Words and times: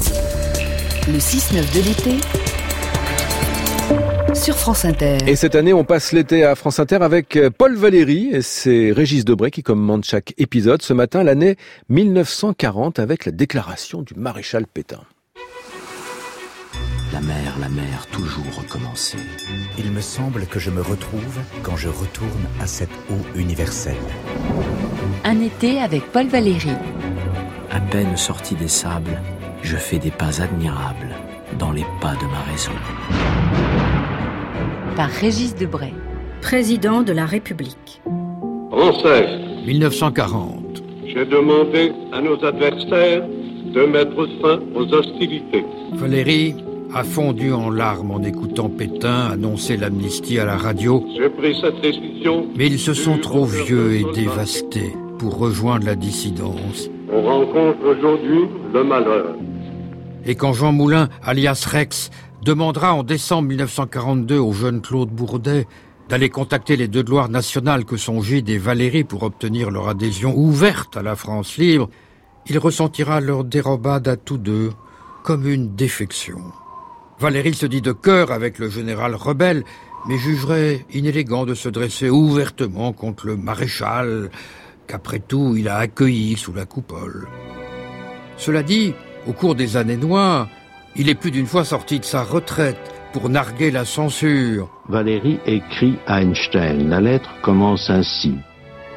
Le 0.00 1.18
6-9 1.18 1.74
de 1.74 1.80
l'été 1.84 2.16
sur 4.34 4.56
France 4.56 4.86
Inter. 4.86 5.18
Et 5.26 5.36
cette 5.36 5.54
année, 5.54 5.74
on 5.74 5.84
passe 5.84 6.12
l'été 6.12 6.44
à 6.44 6.54
France 6.54 6.78
Inter 6.78 6.96
avec 7.02 7.36
euh, 7.36 7.50
Paul 7.50 7.76
Valéry 7.76 8.30
et 8.32 8.40
c'est 8.40 8.90
Régis 8.90 9.26
Debray 9.26 9.50
qui 9.50 9.62
commande 9.62 10.04
chaque 10.04 10.32
épisode. 10.38 10.80
Ce 10.80 10.94
matin, 10.94 11.22
l'année 11.22 11.56
1940 11.90 12.98
avec 13.00 13.26
la 13.26 13.32
déclaration 13.32 14.00
du 14.00 14.14
maréchal 14.14 14.66
Pétain. 14.66 15.02
La 17.12 17.20
mer, 17.20 17.56
la 17.60 17.68
mer, 17.68 18.06
toujours 18.10 18.56
recommencer. 18.56 19.18
Il 19.78 19.92
me 19.92 20.00
semble 20.00 20.46
que 20.46 20.58
je 20.58 20.70
me 20.70 20.80
retrouve 20.80 21.38
quand 21.62 21.76
je 21.76 21.90
retourne 21.90 22.46
à 22.62 22.66
cette 22.66 22.88
eau 23.10 23.38
universelle. 23.38 23.96
Un 25.24 25.42
été 25.42 25.80
avec 25.80 26.10
Paul 26.12 26.28
Valéry. 26.28 26.72
À 27.70 27.80
peine 27.80 28.16
sorti 28.16 28.54
des 28.54 28.68
sables, 28.68 29.20
je 29.62 29.76
fais 29.76 29.98
des 29.98 30.10
pas 30.10 30.40
admirables 30.42 31.14
dans 31.58 31.72
les 31.72 31.84
pas 32.00 32.14
de 32.14 32.26
ma 32.30 32.40
raison. 32.50 32.72
Par 34.96 35.08
Régis 35.08 35.54
Debray. 35.54 35.92
Président 36.40 37.02
de 37.02 37.12
la 37.12 37.24
République. 37.24 38.02
Français, 38.70 39.28
1940. 39.64 40.82
j'ai 41.06 41.24
demandé 41.24 41.92
à 42.12 42.20
nos 42.20 42.42
adversaires 42.44 43.22
de 43.72 43.80
mettre 43.86 44.26
fin 44.40 44.58
aux 44.74 44.92
hostilités. 44.92 45.64
Valérie 45.92 46.56
a 46.94 47.04
fondu 47.04 47.52
en 47.52 47.70
larmes 47.70 48.10
en 48.10 48.22
écoutant 48.22 48.68
Pétain 48.68 49.28
annoncer 49.32 49.76
l'amnistie 49.76 50.38
à 50.40 50.44
la 50.44 50.56
radio, 50.56 51.06
J'ai 51.16 51.28
pris 51.30 51.56
cette 51.60 51.80
décision. 51.80 52.46
mais 52.56 52.66
ils 52.66 52.78
se 52.78 52.92
sont 52.92 53.18
trop 53.18 53.44
vieux 53.44 53.94
et 53.94 54.04
dévastés 54.14 54.92
pour 55.18 55.38
rejoindre 55.38 55.86
la 55.86 55.94
dissidence. 55.94 56.90
On 57.14 57.22
rencontre 57.22 57.78
aujourd'hui 57.86 58.40
le 58.74 58.84
malheur. 58.84 59.36
Et 60.24 60.34
quand 60.36 60.52
Jean 60.52 60.72
Moulin, 60.72 61.08
alias 61.22 61.66
Rex, 61.68 62.10
demandera 62.44 62.94
en 62.94 63.02
décembre 63.02 63.48
1942 63.48 64.38
au 64.38 64.52
jeune 64.52 64.80
Claude 64.80 65.10
Bourdet 65.10 65.66
d'aller 66.08 66.30
contacter 66.30 66.76
les 66.76 66.88
deux 66.88 67.02
gloires 67.02 67.28
nationales 67.28 67.84
que 67.84 67.96
sont 67.96 68.22
Gide 68.22 68.48
et 68.48 68.58
Valérie 68.58 69.04
pour 69.04 69.22
obtenir 69.22 69.70
leur 69.70 69.88
adhésion 69.88 70.36
ouverte 70.36 70.96
à 70.96 71.02
la 71.02 71.16
France 71.16 71.56
libre, 71.56 71.88
il 72.46 72.58
ressentira 72.58 73.20
leur 73.20 73.44
dérobade 73.44 74.08
à 74.08 74.16
tous 74.16 74.38
deux 74.38 74.72
comme 75.22 75.48
une 75.48 75.74
défection. 75.74 76.40
Valérie 77.18 77.54
se 77.54 77.66
dit 77.66 77.82
de 77.82 77.92
cœur 77.92 78.32
avec 78.32 78.58
le 78.58 78.68
général 78.68 79.14
rebelle, 79.14 79.64
mais 80.08 80.18
jugerait 80.18 80.84
inélégant 80.92 81.46
de 81.46 81.54
se 81.54 81.68
dresser 81.68 82.10
ouvertement 82.10 82.92
contre 82.92 83.26
le 83.26 83.36
maréchal 83.36 84.30
qu'après 84.88 85.20
tout 85.20 85.54
il 85.56 85.68
a 85.68 85.76
accueilli 85.76 86.36
sous 86.36 86.52
la 86.52 86.66
coupole. 86.66 87.28
Cela 88.36 88.64
dit, 88.64 88.94
au 89.26 89.32
cours 89.32 89.54
des 89.54 89.76
années 89.76 89.96
noires, 89.96 90.48
il 90.96 91.08
est 91.08 91.14
plus 91.14 91.30
d'une 91.30 91.46
fois 91.46 91.64
sorti 91.64 91.98
de 92.00 92.04
sa 92.04 92.22
retraite 92.22 92.76
pour 93.12 93.28
narguer 93.28 93.70
la 93.70 93.84
censure. 93.84 94.68
Valérie 94.88 95.38
écrit 95.46 95.96
à 96.06 96.22
Einstein. 96.22 96.88
La 96.88 97.00
lettre 97.00 97.30
commence 97.42 97.90
ainsi. 97.90 98.34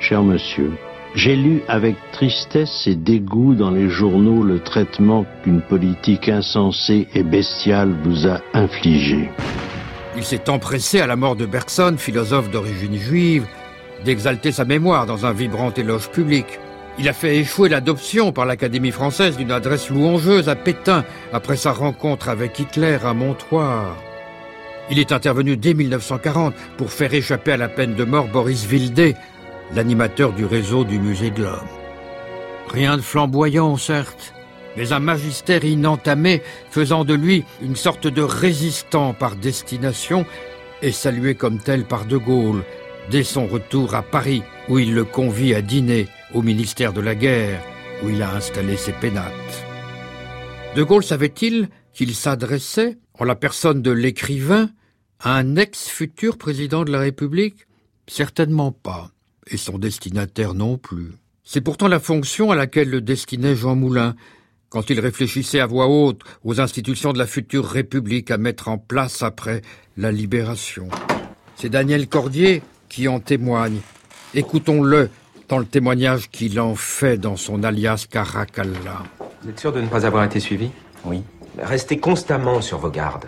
Cher 0.00 0.22
monsieur, 0.22 0.72
j'ai 1.14 1.36
lu 1.36 1.62
avec 1.68 1.96
tristesse 2.12 2.86
et 2.86 2.94
dégoût 2.94 3.54
dans 3.54 3.70
les 3.70 3.88
journaux 3.88 4.42
le 4.42 4.60
traitement 4.60 5.24
qu'une 5.42 5.62
politique 5.62 6.28
insensée 6.28 7.08
et 7.14 7.22
bestiale 7.22 7.94
vous 8.04 8.26
a 8.26 8.40
infligé. 8.54 9.30
Il 10.16 10.24
s'est 10.24 10.50
empressé 10.50 11.00
à 11.00 11.06
la 11.06 11.16
mort 11.16 11.36
de 11.36 11.46
Bergson, 11.46 11.94
philosophe 11.96 12.50
d'origine 12.50 12.96
juive, 12.96 13.46
d'exalter 14.04 14.52
sa 14.52 14.64
mémoire 14.64 15.06
dans 15.06 15.26
un 15.26 15.32
vibrant 15.32 15.72
éloge 15.72 16.10
public. 16.10 16.46
Il 17.00 17.08
a 17.08 17.12
fait 17.12 17.36
échouer 17.36 17.68
l'adoption 17.68 18.32
par 18.32 18.44
l'Académie 18.44 18.90
française 18.90 19.36
d'une 19.36 19.52
adresse 19.52 19.88
louangeuse 19.88 20.48
à 20.48 20.56
Pétain 20.56 21.04
après 21.32 21.56
sa 21.56 21.70
rencontre 21.70 22.28
avec 22.28 22.58
Hitler 22.58 22.98
à 23.04 23.14
Montoire. 23.14 23.96
Il 24.90 24.98
est 24.98 25.12
intervenu 25.12 25.56
dès 25.56 25.74
1940 25.74 26.54
pour 26.76 26.90
faire 26.90 27.14
échapper 27.14 27.52
à 27.52 27.56
la 27.56 27.68
peine 27.68 27.94
de 27.94 28.02
mort 28.02 28.26
Boris 28.26 28.64
Vildé, 28.64 29.14
l'animateur 29.76 30.32
du 30.32 30.44
réseau 30.44 30.82
du 30.82 30.98
musée 30.98 31.30
de 31.30 31.44
l'homme. 31.44 31.68
Rien 32.68 32.96
de 32.96 33.02
flamboyant, 33.02 33.76
certes, 33.76 34.34
mais 34.76 34.92
un 34.92 34.98
magistère 34.98 35.64
inentamé 35.64 36.42
faisant 36.70 37.04
de 37.04 37.14
lui 37.14 37.44
une 37.62 37.76
sorte 37.76 38.08
de 38.08 38.22
résistant 38.22 39.14
par 39.14 39.36
destination 39.36 40.26
et 40.82 40.90
salué 40.90 41.36
comme 41.36 41.58
tel 41.58 41.84
par 41.84 42.06
De 42.06 42.16
Gaulle 42.16 42.64
dès 43.08 43.24
son 43.24 43.46
retour 43.46 43.94
à 43.94 44.02
Paris, 44.02 44.42
où 44.68 44.78
il 44.78 44.94
le 44.94 45.04
convie 45.04 45.54
à 45.54 45.62
dîner 45.62 46.08
au 46.34 46.42
ministère 46.42 46.92
de 46.92 47.00
la 47.00 47.14
Guerre, 47.14 47.62
où 48.02 48.10
il 48.10 48.22
a 48.22 48.34
installé 48.34 48.76
ses 48.76 48.92
pénates. 48.92 49.64
De 50.76 50.82
Gaulle 50.82 51.04
savait-il 51.04 51.68
qu'il 51.92 52.14
s'adressait, 52.14 52.98
en 53.18 53.24
la 53.24 53.34
personne 53.34 53.82
de 53.82 53.90
l'écrivain, 53.90 54.70
à 55.20 55.34
un 55.36 55.56
ex-futur 55.56 56.38
président 56.38 56.84
de 56.84 56.92
la 56.92 57.00
République? 57.00 57.66
Certainement 58.06 58.72
pas, 58.72 59.10
et 59.48 59.56
son 59.56 59.78
destinataire 59.78 60.54
non 60.54 60.78
plus. 60.78 61.12
C'est 61.44 61.60
pourtant 61.60 61.88
la 61.88 62.00
fonction 62.00 62.50
à 62.50 62.56
laquelle 62.56 62.90
le 62.90 63.00
destinait 63.00 63.56
Jean 63.56 63.74
Moulin, 63.74 64.14
quand 64.68 64.90
il 64.90 65.00
réfléchissait 65.00 65.60
à 65.60 65.66
voix 65.66 65.88
haute 65.88 66.20
aux 66.44 66.60
institutions 66.60 67.12
de 67.12 67.18
la 67.18 67.26
future 67.26 67.66
République 67.66 68.30
à 68.30 68.38
mettre 68.38 68.68
en 68.68 68.76
place 68.76 69.22
après 69.22 69.62
la 69.96 70.12
libération. 70.12 70.88
C'est 71.56 71.70
Daniel 71.70 72.06
Cordier 72.06 72.62
qui 72.88 73.08
en 73.08 73.18
témoigne. 73.18 73.80
Écoutons-le 74.34 75.08
dans 75.48 75.58
le 75.58 75.64
témoignage 75.64 76.30
qu'il 76.30 76.60
en 76.60 76.74
fait 76.74 77.16
dans 77.16 77.36
son 77.36 77.62
alias 77.62 78.06
Caracalla. 78.08 79.02
Vous 79.42 79.50
êtes 79.50 79.58
sûr 79.58 79.72
de 79.72 79.80
ne 79.80 79.86
pas 79.86 80.04
avoir 80.06 80.24
été 80.24 80.40
suivi? 80.40 80.70
Oui. 81.04 81.22
Restez 81.58 81.98
constamment 81.98 82.60
sur 82.60 82.78
vos 82.78 82.90
gardes. 82.90 83.26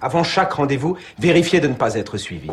Avant 0.00 0.24
chaque 0.24 0.52
rendez-vous, 0.52 0.96
vérifiez 1.18 1.60
de 1.60 1.68
ne 1.68 1.74
pas 1.74 1.94
être 1.94 2.18
suivi. 2.18 2.50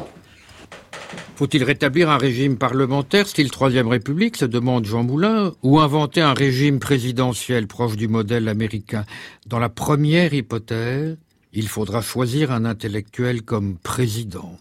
Faut-il 1.36 1.64
rétablir 1.64 2.10
un 2.10 2.18
régime 2.18 2.58
parlementaire 2.58 3.28
style 3.28 3.50
Troisième 3.50 3.88
République, 3.88 4.38
se 4.38 4.46
demande 4.46 4.86
Jean 4.86 5.04
Moulin, 5.04 5.54
ou 5.64 5.80
inventer 5.80 6.22
un 6.22 6.36
régime 6.36 6.80
présidentiel 6.80 7.66
proche 7.66 7.96
du 7.96 8.08
modèle 8.08 8.48
américain? 8.48 9.06
Dans 9.48 9.58
la 9.58 9.70
première 9.70 10.34
hypothèse, 10.34 11.18
il 11.52 11.68
faudra 11.68 12.02
choisir 12.02 12.52
un 12.52 12.64
intellectuel 12.64 13.42
comme 13.42 13.76
président. 13.78 14.58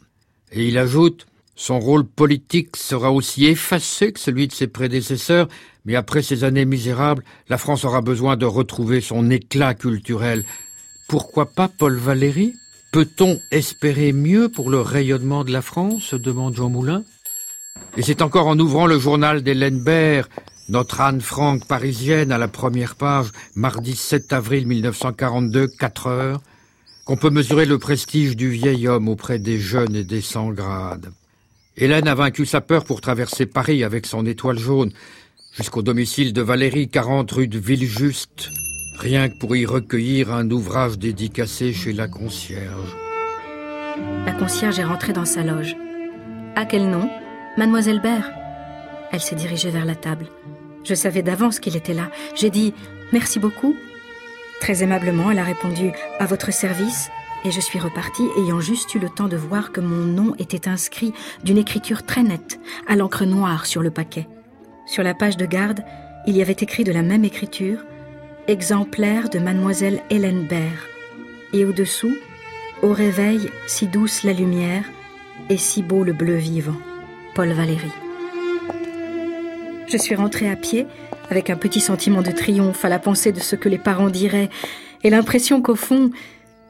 Et 0.52 0.66
il 0.66 0.78
ajoute 0.78 1.26
son 1.60 1.78
rôle 1.78 2.06
politique 2.06 2.74
sera 2.74 3.12
aussi 3.12 3.44
effacé 3.44 4.12
que 4.12 4.18
celui 4.18 4.48
de 4.48 4.52
ses 4.54 4.66
prédécesseurs, 4.66 5.46
mais 5.84 5.94
après 5.94 6.22
ces 6.22 6.42
années 6.42 6.64
misérables, 6.64 7.22
la 7.50 7.58
France 7.58 7.84
aura 7.84 8.00
besoin 8.00 8.38
de 8.38 8.46
retrouver 8.46 9.02
son 9.02 9.28
éclat 9.28 9.74
culturel. 9.74 10.46
Pourquoi 11.06 11.44
pas 11.44 11.68
Paul 11.68 11.98
Valéry? 11.98 12.54
Peut-on 12.92 13.38
espérer 13.50 14.14
mieux 14.14 14.48
pour 14.48 14.70
le 14.70 14.80
rayonnement 14.80 15.44
de 15.44 15.52
la 15.52 15.60
France? 15.60 16.14
demande 16.14 16.54
Jean 16.54 16.70
Moulin. 16.70 17.04
Et 17.98 18.00
c'est 18.00 18.22
encore 18.22 18.46
en 18.46 18.58
ouvrant 18.58 18.86
le 18.86 18.98
journal 18.98 19.42
d'Hélène 19.42 19.84
Baird, 19.84 20.30
notre 20.70 21.02
Anne 21.02 21.20
Frank 21.20 21.68
parisienne 21.68 22.32
à 22.32 22.38
la 22.38 22.48
première 22.48 22.94
page, 22.94 23.32
mardi 23.54 23.96
7 23.96 24.32
avril 24.32 24.66
1942, 24.66 25.68
4 25.78 26.06
heures, 26.06 26.40
qu'on 27.04 27.18
peut 27.18 27.28
mesurer 27.28 27.66
le 27.66 27.78
prestige 27.78 28.34
du 28.34 28.48
vieil 28.48 28.88
homme 28.88 29.10
auprès 29.10 29.38
des 29.38 29.58
jeunes 29.58 29.94
et 29.94 30.04
des 30.04 30.22
sans 30.22 30.48
grades. 30.52 31.12
Hélène 31.76 32.08
a 32.08 32.14
vaincu 32.14 32.46
sa 32.46 32.60
peur 32.60 32.84
pour 32.84 33.00
traverser 33.00 33.46
Paris 33.46 33.84
avec 33.84 34.06
son 34.06 34.26
étoile 34.26 34.58
jaune 34.58 34.92
jusqu'au 35.56 35.82
domicile 35.82 36.32
de 36.32 36.42
Valérie, 36.42 36.88
40 36.88 37.30
rue 37.30 37.48
de 37.48 37.58
Villejuste, 37.58 38.50
rien 38.98 39.28
que 39.28 39.38
pour 39.38 39.56
y 39.56 39.66
recueillir 39.66 40.32
un 40.32 40.50
ouvrage 40.50 40.98
dédicacé 40.98 41.72
chez 41.72 41.92
la 41.92 42.08
concierge. 42.08 42.96
La 44.26 44.32
concierge 44.32 44.78
est 44.78 44.84
rentrée 44.84 45.12
dans 45.12 45.24
sa 45.24 45.42
loge. 45.42 45.76
À 46.56 46.64
quel 46.64 46.88
nom? 46.88 47.08
Mademoiselle 47.56 48.00
Baird. 48.00 48.32
Elle 49.12 49.20
s'est 49.20 49.36
dirigée 49.36 49.70
vers 49.70 49.84
la 49.84 49.96
table. 49.96 50.26
Je 50.84 50.94
savais 50.94 51.22
d'avance 51.22 51.60
qu'il 51.60 51.76
était 51.76 51.94
là. 51.94 52.10
J'ai 52.34 52.50
dit 52.50 52.74
Merci 53.12 53.38
beaucoup. 53.38 53.74
Très 54.60 54.82
aimablement, 54.82 55.30
elle 55.30 55.38
a 55.38 55.44
répondu 55.44 55.90
À 56.18 56.26
votre 56.26 56.52
service. 56.52 57.10
Et 57.44 57.50
je 57.50 57.60
suis 57.60 57.78
repartie, 57.78 58.28
ayant 58.36 58.60
juste 58.60 58.94
eu 58.94 58.98
le 58.98 59.08
temps 59.08 59.28
de 59.28 59.36
voir 59.36 59.72
que 59.72 59.80
mon 59.80 60.04
nom 60.04 60.34
était 60.38 60.68
inscrit 60.68 61.14
d'une 61.42 61.56
écriture 61.56 62.04
très 62.04 62.22
nette, 62.22 62.60
à 62.86 62.96
l'encre 62.96 63.24
noire 63.24 63.64
sur 63.64 63.80
le 63.80 63.90
paquet. 63.90 64.28
Sur 64.86 65.02
la 65.02 65.14
page 65.14 65.38
de 65.38 65.46
garde, 65.46 65.82
il 66.26 66.36
y 66.36 66.42
avait 66.42 66.52
écrit 66.52 66.84
de 66.84 66.92
la 66.92 67.02
même 67.02 67.24
écriture 67.24 67.78
Exemplaire 68.46 69.30
de 69.30 69.38
Mademoiselle 69.38 70.02
Hélène 70.10 70.46
Baird. 70.46 70.76
Et 71.52 71.64
au-dessous, 71.64 72.14
Au 72.82 72.92
réveil, 72.92 73.50
si 73.66 73.86
douce 73.86 74.22
la 74.22 74.32
lumière, 74.32 74.84
et 75.48 75.56
si 75.56 75.82
beau 75.82 76.02
le 76.04 76.12
bleu 76.12 76.36
vivant. 76.36 76.76
Paul 77.34 77.52
Valéry. 77.52 77.90
Je 79.86 79.96
suis 79.96 80.14
rentrée 80.14 80.50
à 80.50 80.56
pied, 80.56 80.86
avec 81.30 81.50
un 81.50 81.56
petit 81.56 81.80
sentiment 81.80 82.22
de 82.22 82.30
triomphe 82.30 82.84
à 82.84 82.88
la 82.88 82.98
pensée 82.98 83.32
de 83.32 83.40
ce 83.40 83.56
que 83.56 83.68
les 83.68 83.78
parents 83.78 84.10
diraient, 84.10 84.50
et 85.02 85.10
l'impression 85.10 85.62
qu'au 85.62 85.74
fond, 85.74 86.10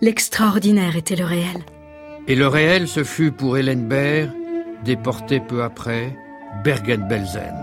l'extraordinaire 0.00 0.97
était 0.97 1.17
le 1.17 1.25
réel. 1.25 1.64
Et 2.26 2.35
le 2.35 2.47
réel, 2.47 2.88
ce 2.88 3.05
fut 3.05 3.32
pour 3.32 3.58
Hélène 3.58 3.87
Baird, 3.87 4.31
déportée 4.85 5.41
peu 5.41 5.62
après, 5.62 6.17
Bergen-Belsen, 6.64 7.55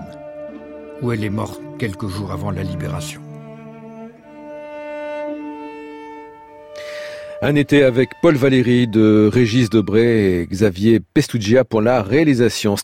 où 1.02 1.12
elle 1.12 1.24
est 1.24 1.30
morte 1.30 1.62
quelques 1.80 2.08
jours 2.08 2.32
avant 2.32 2.52
la 2.52 2.64
libération. 2.64 3.22
Un 7.42 7.56
été 7.56 7.84
avec 7.84 8.10
Paul 8.22 8.36
Valéry 8.36 8.88
de 8.88 9.30
Régis 9.32 9.70
Debray 9.70 10.42
et 10.42 10.48
Xavier 10.48 11.00
Pestougia 11.00 11.64
pour 11.64 11.82
la 11.82 12.02
réalisation. 12.02 12.76